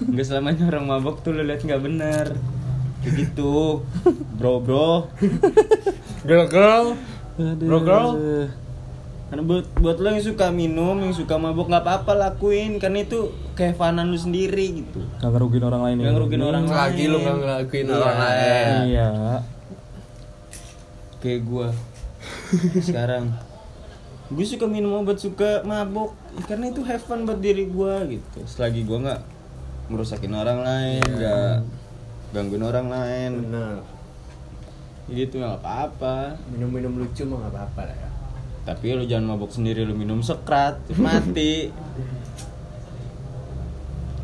[0.00, 2.34] Nggak selamanya orang mabok tuh lu lihat nggak bener
[3.06, 3.84] gitu.
[4.34, 5.08] Bro bro.
[6.24, 6.46] Girl.
[6.48, 6.86] Girl.
[7.36, 8.10] Bro, girl.
[9.24, 12.78] karena buat buat lo yang suka minum yang suka mabok nggak apa-apa lakuin.
[12.78, 15.02] Karena itu kehevanan lu sendiri gitu.
[15.18, 16.02] Gak ngerugiin orang lain ya.
[16.02, 17.10] Nggak ngerugiin orang lagi lain.
[17.10, 17.94] lu nggak ngelakuin Iya.
[17.94, 18.72] orang lain.
[18.86, 19.08] Iya.
[21.18, 21.68] Kayak gua.
[22.86, 23.24] Sekarang.
[24.24, 26.14] Gue suka minum obat suka mabok.
[26.46, 28.38] Karena itu have fun buat diri gua gitu.
[28.44, 29.20] Selagi gua nggak
[29.84, 31.54] merusakin orang lain nggak
[32.34, 33.30] gangguin orang lain.
[33.46, 33.94] Benar
[35.10, 36.40] gitu nggak apa-apa.
[36.48, 38.10] Minum-minum lucu mah nggak apa-apa lah ya.
[38.64, 41.68] Tapi lu jangan mabok sendiri lu minum sekrat mati.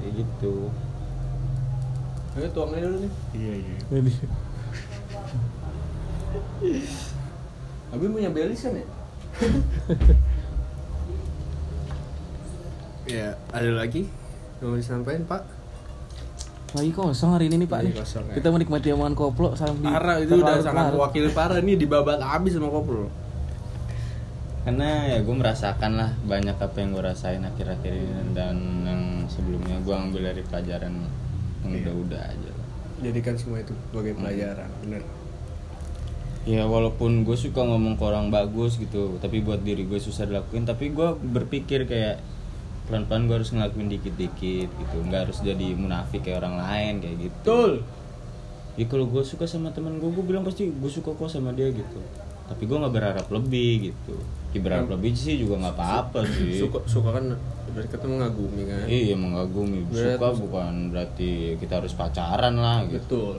[0.00, 0.72] Kayak gitu.
[2.38, 3.12] Ayo tuangnya dulu nih.
[3.36, 3.76] Iya iya.
[7.90, 8.86] Abi punya belisan ya?
[13.10, 14.06] Ya ada lagi?
[14.62, 15.42] Yang mau disampaikan pak
[16.70, 17.92] lagi kosong hari ini nih Pak nih.
[17.94, 18.34] kosong, ya.
[18.38, 22.68] Kita menikmati omongan koplo sambil parah itu udah sangat mewakili parah nih dibabat habis sama
[22.68, 23.10] koplo
[24.60, 29.80] karena ya gue merasakan lah banyak apa yang gue rasain akhir-akhir ini dan yang sebelumnya
[29.80, 31.08] gue ambil dari pelajaran yang
[31.66, 31.80] Iya.
[31.82, 32.66] udah-udah aja lah.
[33.00, 35.02] jadikan semua itu sebagai pelajaran bener
[36.42, 40.64] ya walaupun gue suka ngomong ke orang bagus gitu tapi buat diri gue susah dilakuin
[40.64, 42.20] tapi gue berpikir kayak
[42.90, 44.96] pelan-pelan gue harus ngelakuin dikit-dikit gitu.
[45.06, 47.36] Nggak harus jadi munafik kayak orang lain kayak gitu.
[47.40, 47.72] Betul.
[48.74, 51.70] Ya kalau gue suka sama teman gue gue bilang pasti gue suka kok sama dia
[51.70, 52.02] gitu.
[52.50, 54.18] Tapi gue nggak berharap lebih gitu.
[54.50, 56.58] Ya berharap lebih sih juga nggak apa-apa sih.
[56.58, 57.30] suka suka kan
[57.70, 58.84] dari kata mengagumi kan?
[58.90, 59.86] Iya mengagumi.
[59.86, 60.18] Berat.
[60.18, 63.38] suka bukan berarti kita harus pacaran lah gitu.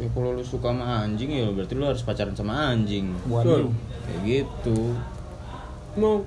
[0.00, 3.12] Ya kalau lu suka sama anjing ya berarti lu harus pacaran sama anjing.
[3.28, 3.68] Waduh.
[4.08, 4.96] kayak gitu.
[6.00, 6.24] Mau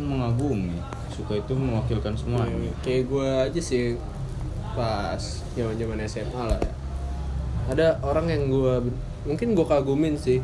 [0.00, 0.78] mengagumi
[1.12, 4.00] suka itu mewakilkan semuanya kayak gue aja sih
[4.72, 5.20] pas
[5.52, 6.72] zaman zaman SMA lah ya.
[7.70, 8.74] Ada orang yang gue
[9.28, 10.40] mungkin gue kagumin sih.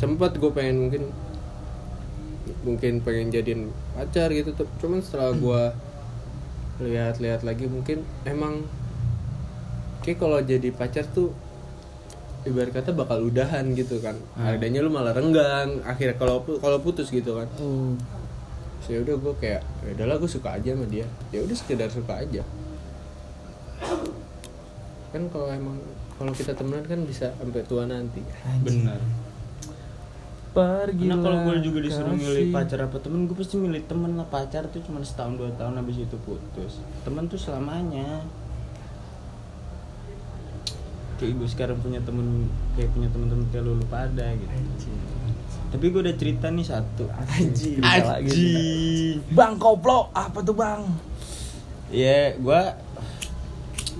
[0.00, 1.02] Sempet gue pengen mungkin
[2.64, 4.68] mungkin pengen jadiin pacar gitu tuh.
[4.80, 5.62] Cuman setelah gue
[6.80, 8.64] lihat-lihat lagi mungkin emang
[10.00, 11.36] kayak kalau jadi pacar tuh
[12.48, 14.16] ibarat kata bakal udahan gitu kan.
[14.40, 17.48] Adanya lu malah renggang akhirnya kalau kalau putus gitu kan.
[17.60, 18.00] Hmm.
[18.80, 21.06] Terus ya udah gue kayak ya udahlah gue suka aja sama dia.
[21.28, 22.42] Ya udah sekedar suka aja.
[25.12, 25.76] Kan kalau emang
[26.16, 28.24] kalau kita temenan kan bisa sampai tua nanti.
[28.64, 29.00] Benar.
[30.50, 34.26] Pergi karena kalau gue juga disuruh milih pacar apa temen gue pasti milih temen lah.
[34.26, 36.80] Pacar tuh cuma setahun dua tahun habis itu putus.
[37.04, 38.24] Temen tuh selamanya.
[41.20, 44.56] Kayak gue sekarang punya temen kayak punya temen-temen kayak lu, lu pada gitu
[45.70, 47.78] tapi gue udah cerita nih satu Anjing.
[47.78, 49.22] Anjing.
[49.30, 50.82] Bang koplo, apa tuh bang?
[51.90, 52.74] Iya, gua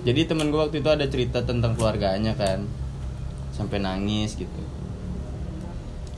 [0.01, 2.65] jadi temen gue waktu itu ada cerita tentang keluarganya kan,
[3.53, 4.61] sampai nangis gitu.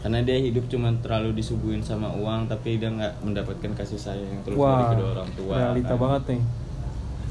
[0.04, 4.42] Karena dia hidup cuma terlalu disuguhin sama uang, tapi dia nggak mendapatkan kasih sayang yang
[4.44, 5.54] tulus dari kedua orang tua.
[5.56, 6.00] realita kan.
[6.00, 6.42] banget nih.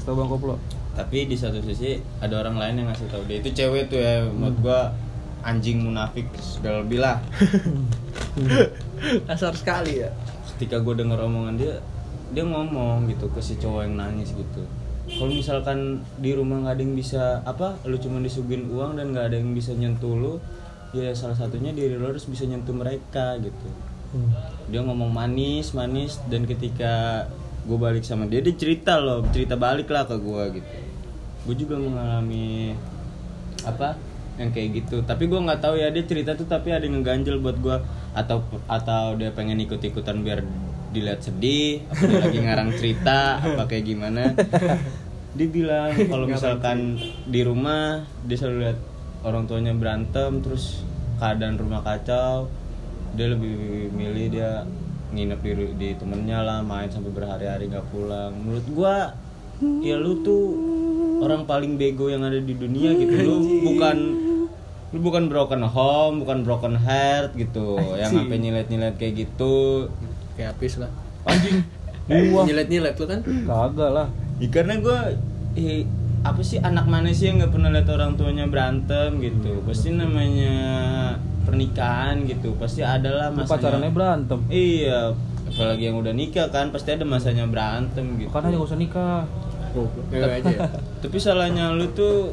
[0.03, 0.55] Tahu bang koplo?
[0.93, 4.25] Tapi di satu sisi ada orang lain yang ngasih tahu dia itu cewek tuh ya,
[4.29, 4.93] menurut gua
[5.43, 7.19] anjing munafik segala lebih lah.
[9.27, 10.09] kasar sekali ya
[10.55, 11.75] ketika gue denger omongan dia
[12.31, 14.63] dia ngomong gitu ke si cowok yang nangis gitu
[15.19, 19.33] kalau misalkan di rumah nggak ada yang bisa apa lu cuma disuguhin uang dan nggak
[19.33, 20.33] ada yang bisa nyentuh lu
[20.95, 23.69] ya salah satunya diri lu harus bisa nyentuh mereka gitu
[24.13, 24.29] Hmm.
[24.69, 27.25] dia ngomong manis manis dan ketika
[27.65, 30.69] gue balik sama dia dia cerita loh cerita balik lah ke gue gitu
[31.49, 32.77] gue juga mengalami
[33.65, 33.97] apa
[34.39, 35.05] yang kayak gitu.
[35.05, 37.77] Tapi gue nggak tahu ya dia cerita tuh tapi ada yang ngeganjel buat gue
[38.13, 40.41] atau atau dia pengen ikut ikutan biar
[40.93, 44.33] dilihat sedih apa dia lagi ngarang cerita apa kayak gimana.
[45.33, 48.79] Dia bilang kalau misalkan di rumah dia selalu lihat
[49.25, 50.85] orang tuanya berantem terus
[51.17, 52.49] keadaan rumah kacau.
[53.13, 54.65] Dia lebih milih dia
[55.13, 58.33] nginep di di temennya lah main sampai berhari-hari nggak pulang.
[58.33, 59.13] Menurut gua
[59.81, 60.57] ya lu tuh
[61.23, 63.13] orang paling bego yang ada di dunia gitu.
[63.23, 63.97] Lu bukan
[64.93, 69.87] lu bukan broken home bukan broken heart gitu yang sampai nyilet-nyilet kayak gitu.
[70.35, 70.91] Kayak apis lah.
[71.25, 71.63] Anjing.
[72.35, 73.19] Wah, nyilet nyilet lu kan?
[73.23, 74.07] Kagak lah.
[74.37, 74.97] Ya, karena gue
[75.55, 75.87] eh,
[76.23, 79.63] apa sih anak mana sih yang nggak pernah lihat orang tuanya berantem gitu?
[79.63, 80.53] Pasti namanya
[81.43, 82.55] pernikahan gitu.
[82.55, 83.51] Pasti ada lah Lu masanya.
[83.55, 84.39] pacarannya berantem.
[84.51, 85.11] iya.
[85.43, 88.31] Apalagi yang udah nikah kan pasti ada masanya berantem gitu.
[88.31, 89.21] Makanya gak usah nikah.
[89.73, 90.69] Goblok aja ya?
[91.03, 92.31] Tapi salahnya lu tuh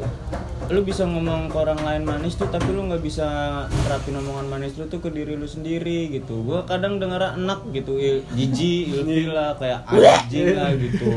[0.71, 3.27] lu bisa ngomong ke orang lain manis tuh tapi lu nggak bisa
[3.83, 6.47] terapin omongan manis lu tuh ke diri lu sendiri gitu.
[6.47, 11.11] Gua kadang denger enak gitu il, jijik ilfil lah kayak anjing lah gitu.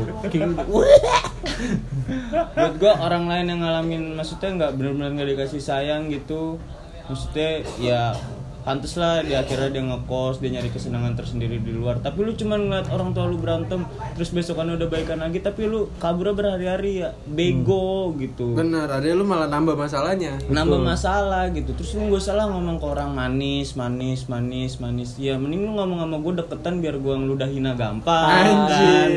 [2.50, 6.58] Buat gua orang lain yang ngalamin maksudnya nggak benar-benar nggak dikasih sayang gitu.
[7.06, 8.18] Maksudnya ya
[8.64, 12.00] pantes lah di akhirnya dia ngekos dia nyari kesenangan tersendiri di luar.
[12.00, 13.84] Tapi lu cuman ngeliat orang tua lu berantem
[14.16, 17.12] terus besokannya udah baikan lagi tapi lu kabur berhari-hari ya.
[17.28, 18.56] Bego gitu.
[18.56, 20.40] Bener ada lu malah nambah masalahnya.
[20.48, 21.76] Nambah masalah gitu.
[21.76, 25.20] Terus lu gak salah ngomong ke orang manis manis manis manis.
[25.20, 29.10] Ya mending lu ngomong sama gue deketan biar gue ngeludahin gampang kan?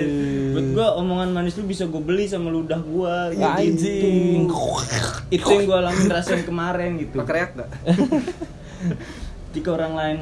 [0.53, 4.49] Buat gue omongan manis lu bisa gue beli sama ludah gue Anjing.
[5.31, 7.15] itu yang gue alamin rasain kemarin gitu.
[7.23, 7.69] Pakai reak gak?
[9.57, 10.19] Ketika orang lain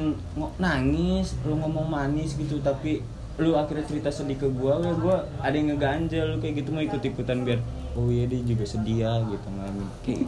[0.56, 3.04] nangis lu ngomong manis gitu tapi
[3.36, 6.80] lu akhirnya cerita sedih ke gua ya gua ada yang ngeganjel lu kayak gitu mau
[6.80, 7.60] ikut ikutan biar
[8.00, 10.24] oh iya dia juga sedih ya gitu ngalamin gitu.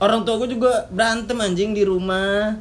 [0.00, 2.56] orang tua gua juga berantem anjing di rumah.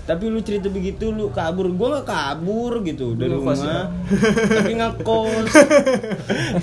[0.00, 1.70] Tapi lu cerita begitu lu kabur.
[1.70, 3.88] Gua nggak kabur gitu dari Lu rumah.
[4.52, 5.48] tapi ngekos.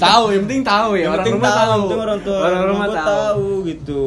[0.04, 2.98] Tahu yang penting tahu ya yang orang penting rumah tahu, orang tua orang rumah tahu.
[3.08, 4.06] tahu gitu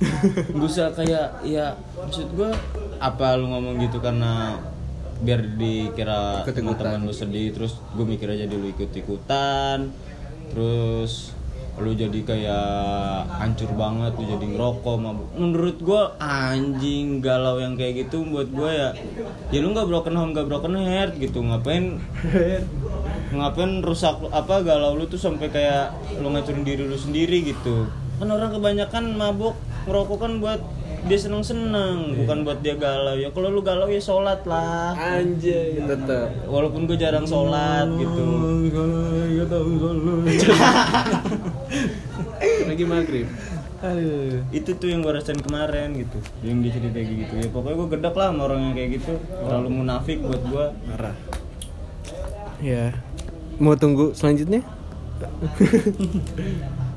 [0.56, 2.50] Gak usah kayak ya maksud gue
[2.96, 4.56] apa lu ngomong gitu karena
[5.20, 6.96] biar dikira Ikut-ikutan.
[6.96, 9.92] teman lu sedih terus gue mikir aja lu ikut ikutan
[10.48, 11.36] terus
[11.80, 12.68] lu jadi kayak
[13.40, 15.28] hancur banget lu jadi ngerokok mabuk.
[15.32, 18.90] Menurut gue anjing galau yang kayak gitu buat gue ya
[19.48, 21.40] ya lu nggak broken home nggak broken heart gitu.
[21.40, 21.96] Ngapain
[23.36, 27.86] ngapain rusak apa galau lu tuh sampai kayak lu ngacurin diri lu sendiri gitu
[28.20, 29.56] kan orang kebanyakan mabuk
[29.88, 30.60] ngerokok kan buat
[31.08, 33.16] dia seneng seneng bukan buat dia galau.
[33.16, 34.92] Ya kalau lu galau ya sholat lah.
[34.92, 36.28] Anjay tetep.
[36.44, 38.20] Walaupun gue jarang sholat gitu.
[42.68, 43.24] lagi maghrib?
[44.52, 46.20] Itu tuh yang gue rasain kemarin gitu.
[46.44, 47.32] Yang dia cerita kayak gitu.
[47.40, 49.16] Ya pokoknya gue gedek lah sama orang yang kayak gitu.
[49.16, 51.16] Terlalu munafik buat gue marah.
[52.60, 52.92] Ya.
[53.56, 54.60] Mau tunggu selanjutnya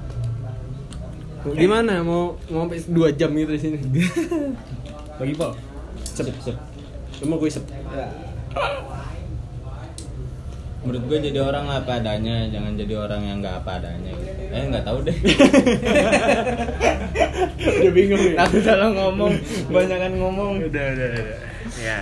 [1.51, 1.99] gimana?
[1.99, 3.77] Mau mau sampai dua jam gitu di sini?
[5.19, 5.51] Bagi Pol.
[6.07, 6.55] sep sep.
[7.19, 7.63] Lu mau gue sep.
[10.83, 14.41] Menurut gue jadi orang apa adanya jangan jadi orang yang nggak apa adanya gitu.
[14.51, 15.15] eh nggak tahu deh.
[17.79, 18.35] Udah bingung ya.
[18.43, 19.31] Aku salah ngomong.
[19.71, 20.51] Banyakan ngomong.
[20.67, 21.39] Udah udah udah
[21.79, 21.99] ya.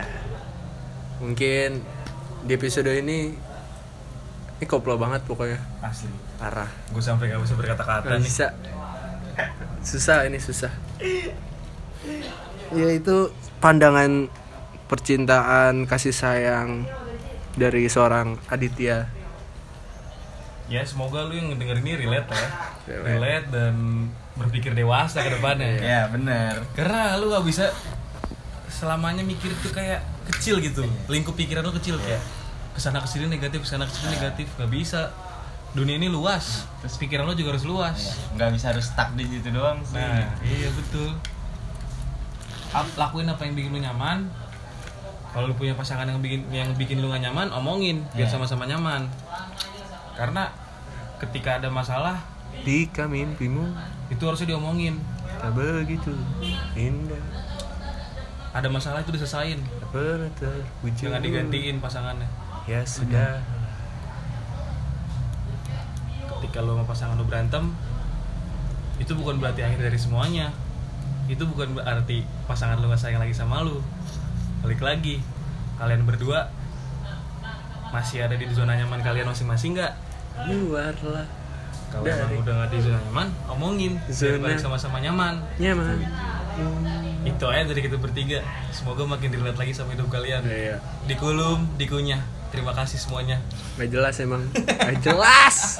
[1.21, 1.69] Mungkin
[2.49, 3.38] di episode ini
[4.58, 5.62] ini koplo banget pokoknya.
[5.86, 6.10] Asli.
[6.41, 6.69] parah.
[6.89, 8.25] Gue sampai gak bisa berkata-kata nih.
[8.25, 8.49] bisa
[9.82, 10.71] susah ini susah
[12.71, 14.27] ya itu pandangan
[14.88, 16.86] percintaan kasih sayang
[17.56, 19.21] dari seorang Aditya
[20.71, 22.47] Ya semoga lu yang denger ini relate ya.
[22.88, 23.12] Relate.
[23.19, 23.75] Relate dan
[24.39, 25.84] berpikir dewasa ke depannya.
[25.84, 27.75] ya benar Karena lu gak bisa
[28.71, 29.99] selamanya mikir itu kayak
[30.32, 30.88] kecil gitu.
[31.12, 32.23] Lingkup pikiran lu kecil kayak
[32.71, 34.47] ke sana ke sini negatif, ke sana ke sini negatif.
[34.56, 35.12] Gak bisa.
[35.71, 36.67] Dunia ini luas.
[36.81, 37.99] Terus pikiran lu juga harus luas.
[38.36, 41.15] nggak bisa harus stuck di situ doang sih Nah, iya betul.
[42.95, 44.27] Lakuin apa yang bikin lu nyaman.
[45.31, 48.36] Kalau lu punya pasangan yang bikin yang bikin lu gak nyaman, omongin biar Iya.
[48.36, 49.07] sama-sama nyaman.
[50.12, 50.51] Karena
[51.17, 52.19] ketika ada masalah,
[52.67, 53.63] jika mimpimu
[54.07, 54.99] itu harusnya diomongin.
[55.39, 56.12] tak begitu
[56.75, 57.17] indah
[58.51, 59.57] Ada masalah itu diselesain.
[60.99, 62.27] Jangan digantiin pasangannya.
[62.67, 63.39] ya sudah
[66.52, 67.72] Ketika lu sama pasangan lu berantem,
[69.00, 70.52] itu bukan berarti akhir dari semuanya.
[71.32, 73.80] Itu bukan berarti pasangan lu gak sayang lagi sama lu.
[74.60, 75.24] Balik lagi,
[75.80, 76.52] kalian berdua
[77.96, 79.96] masih ada di zona nyaman kalian masing-masing nggak?
[80.44, 81.24] luarlah
[81.88, 85.40] Kalau Dari- emang udah gak di zona nyaman, omongin biar Zona- balik sama-sama nyaman.
[85.56, 86.04] nyaman
[87.24, 88.44] Itu aja dari kita bertiga.
[88.76, 90.44] Semoga makin relate lagi sama hidup kalian.
[90.44, 90.76] iya
[91.08, 92.20] Dikulum, dikunyah.
[92.52, 93.40] Terima kasih semuanya.
[93.80, 94.44] Gak jelas emang.
[94.54, 95.80] Gak jelas.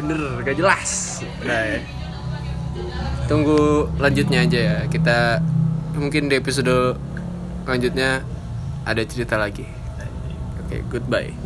[0.00, 1.20] Bener gak jelas.
[1.44, 1.80] Udah ya.
[3.28, 4.78] Tunggu lanjutnya aja ya.
[4.88, 5.44] Kita
[5.96, 6.96] mungkin di episode
[7.68, 8.24] lanjutnya
[8.86, 9.66] Ada cerita lagi.
[10.62, 11.45] Oke goodbye